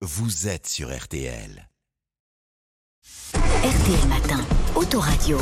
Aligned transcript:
vous 0.00 0.46
êtes 0.46 0.68
sur 0.68 0.96
RTL. 0.96 1.68
RTL 3.34 4.08
Matin, 4.08 4.44
Autoradio. 4.76 5.38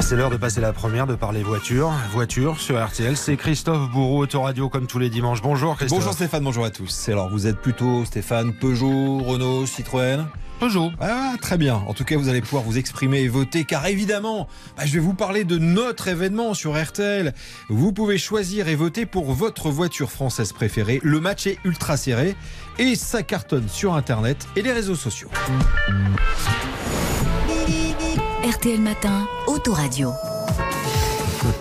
C'est 0.00 0.16
l'heure 0.16 0.30
de 0.30 0.36
passer 0.36 0.60
la 0.60 0.72
première, 0.72 1.06
de 1.06 1.14
parler 1.14 1.42
voiture. 1.42 1.90
Voiture 2.12 2.60
sur 2.60 2.82
RTL, 2.82 3.16
c'est 3.16 3.36
Christophe 3.36 3.90
Bourreau, 3.90 4.22
Autoradio, 4.22 4.68
comme 4.68 4.86
tous 4.86 4.98
les 4.98 5.08
dimanches. 5.08 5.40
Bonjour 5.42 5.76
Christophe. 5.76 5.98
Bonjour 5.98 6.12
Stéphane, 6.12 6.44
bonjour 6.44 6.64
à 6.64 6.70
tous. 6.70 7.08
Alors 7.08 7.28
vous 7.30 7.46
êtes 7.46 7.58
plutôt 7.58 8.04
Stéphane 8.04 8.52
Peugeot, 8.52 9.18
Renault, 9.18 9.66
Citroën 9.66 10.26
Peugeot. 10.60 10.90
Ah, 11.00 11.34
très 11.40 11.56
bien. 11.56 11.76
En 11.86 11.94
tout 11.94 12.04
cas, 12.04 12.16
vous 12.16 12.28
allez 12.28 12.40
pouvoir 12.40 12.62
vous 12.64 12.78
exprimer 12.78 13.20
et 13.20 13.28
voter 13.28 13.64
car 13.64 13.86
évidemment, 13.86 14.46
bah, 14.76 14.84
je 14.84 14.92
vais 14.92 14.98
vous 14.98 15.14
parler 15.14 15.44
de 15.44 15.56
notre 15.56 16.08
événement 16.08 16.52
sur 16.52 16.80
RTL. 16.80 17.32
Vous 17.68 17.92
pouvez 17.92 18.18
choisir 18.18 18.68
et 18.68 18.74
voter 18.74 19.06
pour 19.06 19.32
votre 19.32 19.70
voiture 19.70 20.10
française 20.10 20.52
préférée. 20.52 21.00
Le 21.02 21.20
match 21.20 21.46
est 21.46 21.58
ultra 21.64 21.96
serré 21.96 22.36
et 22.78 22.94
ça 22.94 23.22
cartonne 23.22 23.68
sur 23.68 23.94
Internet 23.94 24.48
et 24.54 24.62
les 24.62 24.72
réseaux 24.72 24.96
sociaux. 24.96 25.30
RTL 28.58 28.80
Matin, 28.80 29.28
Autoradio. 29.46 30.12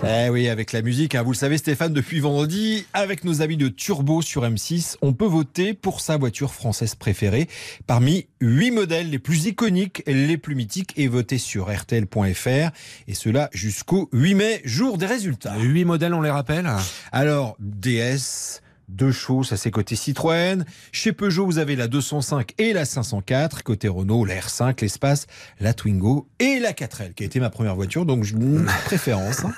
Eh 0.03 0.29
oui, 0.29 0.49
avec 0.49 0.71
la 0.71 0.81
musique, 0.81 1.13
hein. 1.13 1.21
vous 1.21 1.33
le 1.33 1.37
savez 1.37 1.59
Stéphane, 1.59 1.93
depuis 1.93 2.19
vendredi, 2.19 2.87
avec 2.91 3.23
nos 3.23 3.43
amis 3.43 3.55
de 3.55 3.67
Turbo 3.67 4.23
sur 4.23 4.41
M6, 4.41 4.95
on 5.03 5.13
peut 5.13 5.27
voter 5.27 5.75
pour 5.75 6.01
sa 6.01 6.17
voiture 6.17 6.55
française 6.55 6.95
préférée 6.95 7.49
parmi 7.85 8.25
8 8.41 8.71
modèles 8.71 9.11
les 9.11 9.19
plus 9.19 9.45
iconiques 9.45 10.01
et 10.07 10.15
les 10.15 10.39
plus 10.39 10.55
mythiques 10.55 10.93
et 10.97 11.07
voter 11.07 11.37
sur 11.37 11.71
RTL.fr 11.71 12.71
et 13.07 13.13
cela 13.13 13.49
jusqu'au 13.53 14.09
8 14.11 14.33
mai, 14.33 14.61
jour 14.65 14.97
des 14.97 15.05
résultats. 15.05 15.55
8 15.55 15.85
modèles, 15.85 16.15
on 16.15 16.21
les 16.21 16.31
rappelle? 16.31 16.67
Alors, 17.11 17.57
DS, 17.59 18.63
deux 18.87 19.11
chevaux, 19.11 19.43
ça 19.43 19.57
c'est 19.57 19.71
côté 19.71 19.95
Citroën. 19.95 20.63
Chez 20.91 21.11
Peugeot, 21.11 21.45
vous 21.45 21.57
avez 21.57 21.75
la 21.75 21.87
205 21.87 22.53
et 22.57 22.73
la 22.73 22.85
504. 22.85 23.63
Côté 23.63 23.87
Renault, 23.87 24.23
la 24.25 24.35
R5, 24.35 24.81
l'Espace, 24.81 25.27
la 25.59 25.73
Twingo 25.73 26.27
et 26.39 26.59
la 26.59 26.71
4L, 26.71 27.13
qui 27.13 27.23
a 27.23 27.25
été 27.25 27.39
ma 27.39 27.49
première 27.49 27.75
voiture, 27.75 28.05
donc 28.05 28.25
une 28.29 28.65
préférence. 28.85 29.43
hein. 29.43 29.51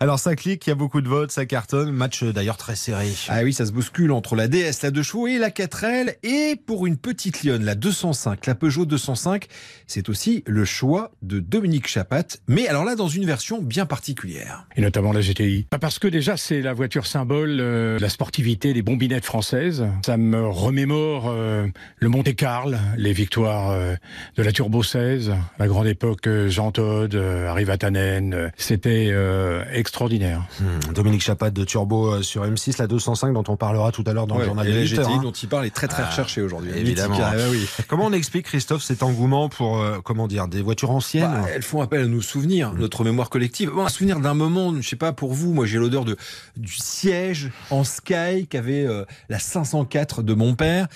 Alors 0.00 0.18
ça 0.18 0.36
clique, 0.36 0.66
il 0.66 0.70
y 0.70 0.72
a 0.72 0.76
beaucoup 0.76 1.00
de 1.00 1.08
votes, 1.08 1.32
ça 1.32 1.46
cartonne. 1.46 1.90
Match 1.90 2.22
euh, 2.22 2.32
d'ailleurs 2.32 2.56
très 2.56 2.76
serré. 2.76 3.08
Ah 3.28 3.42
oui, 3.42 3.52
ça 3.52 3.66
se 3.66 3.72
bouscule 3.72 4.12
entre 4.12 4.36
la 4.36 4.48
DS, 4.48 4.82
la 4.82 4.90
2 4.90 5.02
chevaux 5.02 5.26
et 5.26 5.38
la 5.38 5.50
4L. 5.50 6.14
Et 6.22 6.56
pour 6.66 6.86
une 6.86 6.96
petite 6.96 7.42
lionne, 7.42 7.64
la 7.64 7.74
205, 7.74 8.46
la 8.46 8.54
Peugeot 8.54 8.86
205, 8.86 9.46
c'est 9.86 10.08
aussi 10.08 10.42
le 10.46 10.64
choix 10.64 11.12
de 11.22 11.40
Dominique 11.40 11.88
Chapat. 11.88 12.24
Mais 12.48 12.68
alors 12.68 12.84
là, 12.84 12.94
dans 12.94 13.08
une 13.08 13.24
version 13.26 13.60
bien 13.62 13.86
particulière. 13.86 14.66
et 14.76 14.80
notamment 14.80 15.12
la 15.12 15.20
GTI. 15.20 15.66
Pas 15.70 15.78
Parce 15.78 15.98
que 15.98 16.08
déjà 16.08 16.36
c'est 16.36 16.62
la 16.62 16.72
voiture 16.72 17.06
symbole 17.06 17.58
euh, 17.60 17.96
de 17.96 18.02
la 18.02 18.08
sportivité 18.08 18.72
des 18.76 18.82
bombinettes 18.82 19.24
françaises. 19.24 19.86
Ça 20.04 20.18
me 20.18 20.46
remémore 20.46 21.28
euh, 21.30 21.66
le 21.98 22.08
Monte 22.10 22.34
Carlo, 22.36 22.76
les 22.98 23.14
victoires 23.14 23.70
euh, 23.70 23.94
de 24.36 24.42
la 24.42 24.52
Turbo 24.52 24.82
16, 24.82 25.32
la 25.58 25.66
grande 25.66 25.86
époque 25.86 26.26
euh, 26.26 26.50
Jean 26.50 26.72
Todt, 26.72 27.14
euh, 27.14 27.48
Harry 27.48 27.64
Vatanen. 27.64 28.52
C'était 28.58 29.08
euh, 29.10 29.64
extraordinaire. 29.72 30.42
Hmm, 30.60 30.92
Dominique 30.92 31.22
Chapat 31.22 31.48
de 31.50 31.64
Turbo 31.64 32.16
euh, 32.16 32.22
sur 32.22 32.44
M6, 32.44 32.76
la 32.78 32.86
205 32.86 33.32
dont 33.32 33.44
on 33.48 33.56
parlera 33.56 33.92
tout 33.92 34.04
à 34.06 34.12
l'heure 34.12 34.26
dans 34.26 34.36
le 34.36 34.44
journal 34.44 34.68
et 34.68 34.72
de 34.72 34.76
la 34.76 34.82
8 34.82 34.88
GTI 34.88 35.00
hein. 35.00 35.20
dont 35.22 35.32
il 35.32 35.48
parle 35.48 35.64
est 35.64 35.70
très 35.74 35.88
très 35.88 36.02
Ah, 36.02 36.10
recherché 36.10 36.42
aujourd'hui. 36.42 36.72
évidemment. 36.76 37.16
Mythique, 37.16 37.32
ah 37.34 37.48
oui. 37.50 37.66
Comment 37.88 38.04
on 38.04 38.12
explique, 38.12 38.44
Christophe, 38.44 38.82
cet 38.82 39.02
engouement 39.02 39.48
pour, 39.48 39.78
euh, 39.80 40.00
comment 40.04 40.28
dire, 40.28 40.48
des 40.48 40.60
voitures 40.60 40.90
anciennes 40.90 41.30
Bah, 41.32 41.46
elles 41.54 41.62
font 41.62 41.80
appel 41.80 42.02
à 42.02 42.06
nos 42.06 42.20
souvenirs, 42.20 42.74
notre 42.74 43.04
mémoire 43.04 43.30
collective. 43.30 43.70
Bon, 43.74 43.86
un 43.86 43.88
souvenir 43.88 44.20
d'un 44.20 44.34
moment, 44.34 44.74
je 44.78 44.86
sais 44.86 44.96
pas 44.96 45.14
pour 45.14 45.32
vous, 45.32 45.54
moi 45.54 45.64
j'ai 45.64 45.78
l'odeur 45.78 46.04
de 46.04 46.18
du 46.58 46.74
siège 46.74 47.50
en 47.70 47.82
Sky 47.82 48.46
qu'avait 48.50 48.65
euh, 48.72 49.04
la 49.28 49.38
504 49.38 50.22
de 50.22 50.34
mon 50.34 50.54
père. 50.54 50.88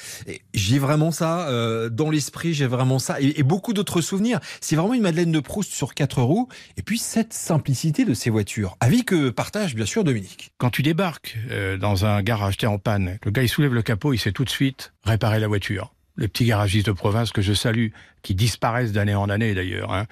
J'ai 0.55 0.79
vraiment 0.79 1.11
ça 1.13 1.49
euh, 1.49 1.89
dans 1.89 2.11
l'esprit, 2.11 2.55
j'ai 2.55 2.67
vraiment 2.67 2.99
ça 2.99 3.21
et, 3.21 3.43
beaucoup 3.43 3.73
d'autres 3.73 4.01
souvenirs. 4.01 4.41
C'est 4.61 4.77
vraiment 4.77 4.95
une 4.95 5.03
Madeleine 5.03 5.33
de 5.33 5.41
Proust 5.41 5.73
sur 5.73 5.95
quatre 5.95 6.23
roues. 6.23 6.49
Et 6.77 6.83
puis 6.83 6.99
cette 6.99 7.33
simplicité 7.33 8.05
de 8.05 8.15
ces 8.15 8.31
voitures, 8.31 8.77
avis 8.81 9.05
que 9.05 9.31
partage 9.31 9.75
bien 9.75 9.87
sûr 9.87 10.05
Dominique. 10.05 10.53
Quand 10.59 10.71
tu 10.71 10.83
débarques 10.83 11.39
euh, 11.51 11.77
dans 11.77 12.05
un 12.05 12.23
garage, 12.23 12.57
t'es 12.57 12.67
en 12.67 12.79
panne, 12.79 13.19
le 13.25 13.31
gars 13.31 13.43
il 13.43 13.49
soulève 13.49 13.75
le 13.75 13.83
capot, 13.83 14.13
il 14.13 14.19
sait 14.19 14.33
tout 14.33 14.45
de 14.45 14.51
suite 14.51 14.93
réparer 15.05 15.41
la 15.41 15.49
voiture. 15.49 15.95
Les 16.17 16.29
petits 16.29 16.45
garagistes 16.45 16.87
de 16.87 16.93
province 16.93 17.33
que 17.33 17.41
je 17.41 17.55
salue, 17.55 17.89
qui 18.23 18.35
disparaissent 18.35 18.93
d'année 18.93 19.15
en 19.15 19.31
année 19.31 19.55
d'ailleurs, 19.55 19.93
hein, 19.93 20.07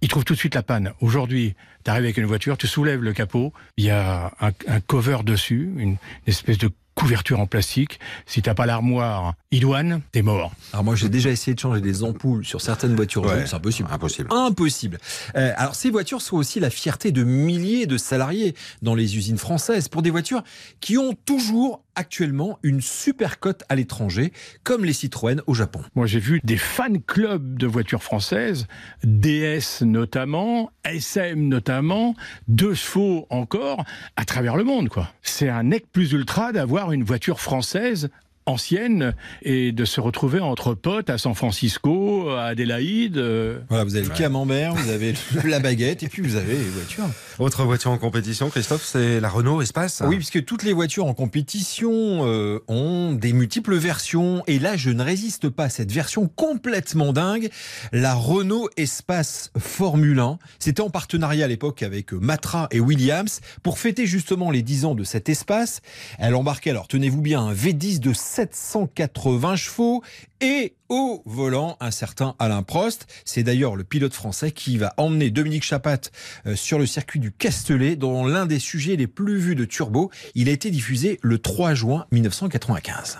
ils 0.00 0.08
trouvent 0.08 0.24
tout 0.24 0.32
de 0.32 0.38
suite 0.38 0.54
la 0.54 0.62
panne. 0.62 0.92
Aujourd'hui, 1.00 1.54
tu 1.84 1.90
arrives 1.90 2.04
avec 2.04 2.16
une 2.16 2.24
voiture, 2.24 2.56
tu 2.56 2.66
soulèves 2.66 3.02
le 3.02 3.12
capot, 3.12 3.52
il 3.76 3.84
y 3.84 3.90
a 3.90 4.32
un, 4.40 4.52
un 4.68 4.80
cover 4.80 5.18
dessus, 5.24 5.72
une, 5.76 5.90
une 5.90 5.98
espèce 6.26 6.58
de 6.58 6.70
couverture 7.00 7.40
en 7.40 7.46
plastique. 7.46 7.98
Si 8.26 8.42
t'as 8.42 8.54
pas 8.54 8.66
l'armoire 8.66 9.34
idoine, 9.50 10.02
t'es 10.12 10.22
mort. 10.22 10.52
Alors 10.72 10.84
moi 10.84 10.94
j'ai 10.94 11.08
déjà 11.08 11.30
essayé 11.30 11.54
de 11.54 11.60
changer 11.60 11.80
des 11.80 12.02
ampoules 12.04 12.44
sur 12.44 12.60
certaines 12.60 12.94
voitures 12.94 13.22
Ouais. 13.22 13.38
jaunes, 13.38 13.46
c'est 13.46 13.56
impossible. 13.56 13.88
Impossible. 13.90 14.28
Impossible. 14.32 14.98
Euh, 15.36 15.52
alors 15.56 15.74
ces 15.74 15.90
voitures 15.90 16.20
sont 16.22 16.36
aussi 16.36 16.60
la 16.60 16.70
fierté 16.70 17.10
de 17.10 17.24
milliers 17.24 17.86
de 17.86 17.96
salariés 17.96 18.54
dans 18.82 18.94
les 18.94 19.16
usines 19.16 19.38
françaises 19.38 19.88
pour 19.88 20.02
des 20.02 20.10
voitures 20.10 20.42
qui 20.80 20.98
ont 20.98 21.14
toujours 21.24 21.82
actuellement 21.94 22.58
une 22.62 22.80
super 22.80 23.38
cote 23.40 23.62
à 23.68 23.74
l'étranger, 23.74 24.32
comme 24.62 24.84
les 24.84 24.92
Citroën 24.92 25.40
au 25.46 25.54
Japon. 25.54 25.82
Moi, 25.94 26.06
j'ai 26.06 26.20
vu 26.20 26.40
des 26.44 26.56
fan 26.56 27.00
clubs 27.02 27.58
de 27.58 27.66
voitures 27.66 28.02
françaises, 28.02 28.66
DS 29.04 29.82
notamment, 29.82 30.70
SM 30.84 31.48
notamment, 31.48 32.14
deux 32.48 32.74
chevaux 32.74 33.26
encore, 33.30 33.84
à 34.16 34.24
travers 34.24 34.56
le 34.56 34.64
monde, 34.64 34.88
quoi. 34.88 35.12
C'est 35.22 35.48
un 35.48 35.64
nec 35.64 35.86
plus 35.92 36.12
ultra 36.12 36.52
d'avoir 36.52 36.92
une 36.92 37.04
voiture 37.04 37.40
française 37.40 38.10
ancienne 38.46 39.14
et 39.42 39.70
de 39.72 39.84
se 39.84 40.00
retrouver 40.00 40.40
entre 40.40 40.74
potes 40.74 41.10
à 41.10 41.18
San 41.18 41.34
Francisco, 41.34 42.30
à 42.30 42.44
Adélaïde. 42.46 43.16
euh, 43.18 43.60
Voilà, 43.68 43.84
vous 43.84 43.96
avez 43.96 44.06
le 44.06 44.14
camembert, 44.14 44.74
vous 44.74 44.90
avez 44.90 45.14
la 45.44 45.60
baguette 45.60 46.02
et 46.02 46.08
puis 46.08 46.22
vous 46.22 46.36
avez 46.36 46.54
les 46.54 46.64
voitures. 46.64 47.04
Autre 47.38 47.64
voiture 47.64 47.90
en 47.90 47.98
compétition, 47.98 48.50
Christophe, 48.50 48.84
c'est 48.84 49.20
la 49.20 49.28
Renault 49.28 49.62
Espace. 49.62 50.02
Oui, 50.06 50.16
puisque 50.16 50.44
toutes 50.44 50.62
les 50.62 50.72
voitures 50.72 51.06
en 51.06 51.14
compétition 51.14 51.92
euh, 52.26 52.60
ont 52.68 53.12
des 53.12 53.32
multiples 53.32 53.76
versions. 53.76 54.42
Et 54.46 54.58
là, 54.58 54.76
je 54.76 54.90
ne 54.90 55.02
résiste 55.02 55.48
pas 55.48 55.64
à 55.64 55.68
cette 55.70 55.92
version 55.92 56.26
complètement 56.28 57.12
dingue. 57.12 57.50
La 57.92 58.14
Renault 58.14 58.68
Espace 58.76 59.50
Formule 59.58 60.18
1. 60.18 60.38
C'était 60.58 60.80
en 60.82 60.90
partenariat 60.90 61.44
à 61.44 61.48
l'époque 61.48 61.82
avec 61.82 62.12
Matra 62.12 62.68
et 62.70 62.80
Williams. 62.80 63.40
Pour 63.62 63.78
fêter 63.78 64.06
justement 64.06 64.50
les 64.50 64.62
10 64.62 64.84
ans 64.86 64.94
de 64.94 65.04
cet 65.04 65.28
espace, 65.28 65.80
elle 66.18 66.34
embarquait, 66.34 66.70
alors 66.70 66.88
tenez-vous 66.88 67.20
bien, 67.22 67.40
un 67.42 67.52
V10 67.54 68.00
de 68.00 68.12
780 68.52 69.56
chevaux 69.56 70.02
et 70.40 70.74
au 70.88 71.22
volant 71.26 71.76
un 71.80 71.90
certain 71.90 72.34
Alain 72.38 72.62
Prost. 72.62 73.06
C'est 73.24 73.42
d'ailleurs 73.42 73.76
le 73.76 73.84
pilote 73.84 74.14
français 74.14 74.50
qui 74.50 74.78
va 74.78 74.94
emmener 74.96 75.30
Dominique 75.30 75.64
Chapat 75.64 76.10
euh, 76.46 76.56
sur 76.56 76.78
le 76.78 76.86
circuit 76.86 77.20
du 77.20 77.32
Castellet 77.32 77.96
dans 77.96 78.26
l'un 78.26 78.46
des 78.46 78.58
sujets 78.58 78.96
les 78.96 79.06
plus 79.06 79.38
vus 79.38 79.54
de 79.54 79.64
Turbo. 79.64 80.10
Il 80.34 80.48
a 80.48 80.52
été 80.52 80.70
diffusé 80.70 81.18
le 81.22 81.38
3 81.38 81.74
juin 81.74 82.06
1995. 82.12 83.18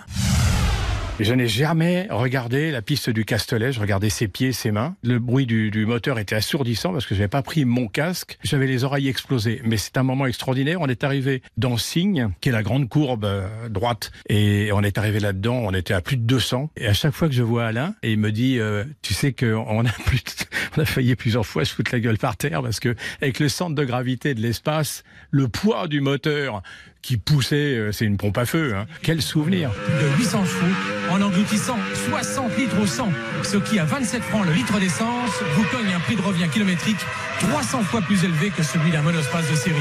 Je 1.21 1.35
n'ai 1.35 1.47
jamais 1.47 2.07
regardé 2.09 2.71
la 2.71 2.81
piste 2.81 3.11
du 3.11 3.25
Castellet, 3.25 3.71
je 3.71 3.79
regardais 3.79 4.09
ses 4.09 4.27
pieds, 4.27 4.53
ses 4.53 4.71
mains. 4.71 4.95
Le 5.03 5.19
bruit 5.19 5.45
du, 5.45 5.85
moteur 5.85 6.17
était 6.17 6.33
assourdissant 6.33 6.93
parce 6.93 7.05
que 7.05 7.13
je 7.13 7.19
n'avais 7.19 7.29
pas 7.29 7.43
pris 7.43 7.63
mon 7.63 7.87
casque. 7.87 8.39
J'avais 8.43 8.65
les 8.65 8.83
oreilles 8.83 9.07
explosées. 9.07 9.61
Mais 9.63 9.77
c'est 9.77 9.97
un 9.97 10.03
moment 10.03 10.25
extraordinaire. 10.25 10.81
On 10.81 10.87
est 10.87 11.03
arrivé 11.03 11.43
dans 11.57 11.77
Signe, 11.77 12.31
qui 12.41 12.49
est 12.49 12.51
la 12.51 12.63
grande 12.63 12.89
courbe 12.89 13.25
euh, 13.25 13.69
droite. 13.69 14.11
Et 14.29 14.71
on 14.73 14.81
est 14.81 14.97
arrivé 14.97 15.19
là-dedans, 15.19 15.57
on 15.57 15.75
était 15.75 15.93
à 15.93 16.01
plus 16.01 16.17
de 16.17 16.23
200. 16.23 16.71
Et 16.75 16.87
à 16.87 16.93
chaque 16.93 17.13
fois 17.13 17.27
que 17.27 17.35
je 17.35 17.43
vois 17.43 17.65
Alain, 17.65 17.93
et 18.01 18.13
il 18.13 18.17
me 18.17 18.31
dit, 18.31 18.57
euh, 18.57 18.83
tu 19.03 19.13
sais 19.13 19.31
qu'on 19.31 19.85
a 19.85 19.91
plus, 19.91 20.23
on 20.75 20.81
a 20.81 20.85
failli 20.85 21.15
plusieurs 21.15 21.45
fois 21.45 21.65
se 21.65 21.75
foutre 21.75 21.91
la 21.93 21.99
gueule 21.99 22.17
par 22.17 22.35
terre 22.35 22.63
parce 22.63 22.79
que 22.79 22.95
avec 23.21 23.37
le 23.37 23.47
centre 23.47 23.75
de 23.75 23.83
gravité 23.83 24.33
de 24.33 24.41
l'espace, 24.41 25.03
le 25.29 25.47
poids 25.47 25.87
du 25.87 26.01
moteur 26.01 26.63
qui 27.01 27.17
poussait, 27.17 27.55
euh, 27.77 27.91
c'est 27.91 28.05
une 28.05 28.17
pompe 28.17 28.37
à 28.37 28.45
feu. 28.45 28.75
Hein. 28.75 28.85
Quel 29.01 29.21
souvenir 29.21 29.69
de 29.71 30.17
800 30.19 30.45
chevaux 30.45 30.73
en 31.11 31.21
engloutissant 31.21 31.77
60 32.09 32.57
litres 32.57 32.79
au 32.81 32.85
100, 32.85 33.09
ce 33.43 33.57
qui 33.57 33.79
à 33.79 33.85
27 33.85 34.21
francs 34.23 34.45
le 34.45 34.53
litre 34.53 34.79
d'essence 34.79 35.31
vous 35.55 35.63
cogne 35.65 35.93
un 35.95 35.99
prix 35.99 36.15
de 36.15 36.21
revient 36.21 36.47
kilométrique 36.51 36.97
300 37.39 37.81
fois 37.83 38.01
plus 38.01 38.23
élevé 38.23 38.51
que 38.51 38.61
celui 38.61 38.91
d'un 38.91 39.01
monospace 39.01 39.49
de 39.49 39.55
série. 39.55 39.75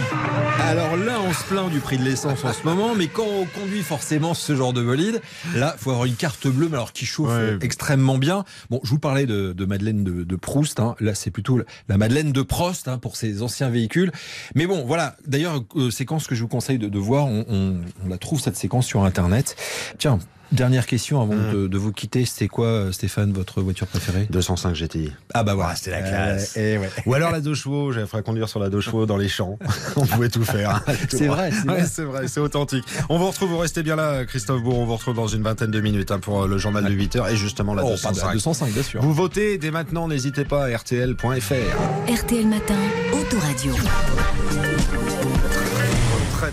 Alors 0.62 0.96
là, 0.96 1.18
on 1.22 1.32
se 1.32 1.44
plaint 1.44 1.70
du 1.70 1.78
prix 1.80 1.98
de 1.98 2.04
l'essence 2.04 2.42
en 2.44 2.52
ce 2.54 2.62
moment, 2.64 2.94
mais 2.94 3.06
quand 3.08 3.26
on 3.26 3.44
conduit 3.44 3.82
forcément 3.82 4.32
ce 4.32 4.56
genre 4.56 4.72
de 4.72 4.82
bolide, 4.82 5.20
là, 5.54 5.74
faut 5.78 5.90
avoir 5.90 6.06
une 6.06 6.14
carte 6.14 6.46
bleue, 6.48 6.68
mais 6.70 6.76
alors 6.76 6.92
qui 6.94 7.04
chauffe 7.04 7.28
Ouais. 7.30 7.58
extrêmement 7.60 8.16
bien. 8.18 8.44
Bon, 8.70 8.80
je 8.82 8.88
vous 8.90 8.98
parlais 8.98 9.26
de, 9.26 9.52
de 9.52 9.64
Madeleine 9.66 10.02
de, 10.04 10.24
de 10.24 10.36
Proust. 10.36 10.80
hein. 10.80 10.96
Là, 11.00 11.14
c'est 11.14 11.30
plutôt 11.30 11.60
la 11.88 11.98
Madeleine 11.98 12.32
de 12.32 12.42
Prost 12.42 12.88
hein, 12.88 12.96
pour 12.98 13.16
ces 13.16 13.42
anciens 13.42 13.68
véhicules. 13.68 14.10
Mais 14.54 14.66
bon, 14.66 14.84
voilà. 14.86 15.16
D'ailleurs, 15.26 15.62
euh, 15.76 15.90
séquence 15.90 16.26
que 16.26 16.34
je 16.34 16.40
vous 16.40 16.48
conseille 16.48 16.78
de, 16.78 16.88
de 16.88 16.98
voir. 16.98 17.09
Voir. 17.10 17.26
On, 17.26 17.44
on- 17.48 17.76
on 18.04 18.08
la 18.08 18.18
trouve 18.18 18.40
cette 18.40 18.56
séquence 18.56 18.86
sur 18.86 19.04
Internet. 19.04 19.56
Tiens, 19.98 20.18
dernière 20.52 20.86
question 20.86 21.20
avant 21.22 21.34
Mm. 21.34 21.52
de, 21.52 21.66
de 21.68 21.78
vous 21.78 21.92
quitter. 21.92 22.24
C'était 22.24 22.48
quoi, 22.48 22.66
euh, 22.66 22.92
Stéphane, 22.92 23.32
votre 23.32 23.60
voiture 23.62 23.86
préférée? 23.86 24.26
205 24.30 24.74
GTI. 24.74 25.12
Ah 25.34 25.44
bah 25.44 25.54
voilà, 25.54 25.76
c'était 25.76 25.92
la 25.92 26.02
classe. 26.02 26.54
Euh, 26.56 26.74
eh 26.74 26.78
ouais. 26.78 26.90
Ou 27.06 27.14
alors 27.14 27.30
la 27.30 27.40
deux 27.40 27.54
chevaux, 27.54 27.92
j'avais 27.92 28.06
fait 28.06 28.22
conduire 28.24 28.48
sur 28.48 28.58
la 28.58 28.68
deux 28.68 28.80
chevaux 28.80 29.06
dans 29.06 29.16
les 29.16 29.28
champs. 29.28 29.58
On 29.96 30.06
pouvait 30.06 30.28
tout 30.28 30.42
faire. 30.44 30.82
C'est 31.08 31.26
vrai, 31.28 31.50
c'est 31.52 31.66
vrai. 31.68 31.86
c'est 31.86 32.02
vrai, 32.04 32.28
c'est 32.28 32.40
authentique. 32.40 32.84
On 33.08 33.18
vous 33.18 33.28
retrouve, 33.28 33.50
vous 33.50 33.58
restez 33.58 33.82
bien 33.84 33.94
là, 33.96 34.24
Christophe 34.24 34.62
Bourg. 34.62 34.78
On 34.78 34.86
vous 34.86 34.96
retrouve 34.96 35.14
dans 35.14 35.28
une 35.28 35.42
vingtaine 35.42 35.70
de 35.70 35.80
minutes 35.80 36.10
hein, 36.10 36.18
pour 36.18 36.42
euh, 36.42 36.48
le 36.48 36.58
journal 36.58 36.84
de 36.84 36.90
8h 36.90 37.30
et 37.32 37.36
justement 37.36 37.72
Oh, 37.72 37.76
la 37.76 37.82
205. 37.82 38.32
205, 38.32 38.72
bien 38.72 38.82
sûr. 38.82 39.02
Vous 39.02 39.14
votez 39.14 39.56
dès 39.58 39.70
maintenant, 39.70 40.08
n'hésitez 40.08 40.44
pas 40.44 40.64
à 40.66 40.76
rtl.fr. 40.76 42.12
RTL 42.12 42.46
Matin, 42.48 42.78
Autoradio. 43.12 43.74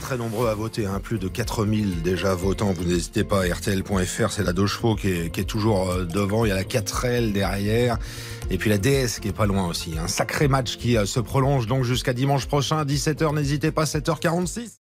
Très 0.07 0.17
nombreux 0.17 0.47
à 0.47 0.55
voter, 0.55 0.85
hein, 0.85 1.01
plus 1.03 1.19
de 1.19 1.27
4000 1.27 2.01
déjà 2.01 2.33
votants. 2.33 2.71
Vous 2.71 2.85
n'hésitez 2.85 3.25
pas 3.25 3.41
rtl.fr, 3.41 4.31
c'est 4.31 4.41
la 4.41 4.53
deux 4.53 4.65
chevaux 4.65 4.95
qui 4.95 5.09
est, 5.09 5.29
qui 5.29 5.41
est 5.41 5.43
toujours 5.43 5.91
euh, 5.91 6.05
devant, 6.05 6.45
il 6.45 6.47
y 6.47 6.51
a 6.53 6.55
la 6.55 6.63
4L 6.63 7.33
derrière. 7.33 7.97
Et 8.49 8.57
puis 8.57 8.69
la 8.69 8.77
DS 8.77 9.19
qui 9.21 9.27
est 9.27 9.35
pas 9.35 9.45
loin 9.45 9.67
aussi. 9.67 9.99
Un 10.01 10.07
sacré 10.07 10.47
match 10.47 10.77
qui 10.77 10.95
euh, 10.95 11.05
se 11.05 11.19
prolonge 11.19 11.67
donc 11.67 11.83
jusqu'à 11.83 12.13
dimanche 12.13 12.45
prochain, 12.45 12.85
17h, 12.85 13.35
n'hésitez 13.35 13.71
pas, 13.71 13.83
7h46. 13.83 14.77